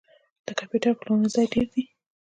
د 0.45 0.47
کمپیوټر 0.59 0.93
پلورنځي 0.99 1.43
ډیر 1.53 1.67
دي 1.73 1.83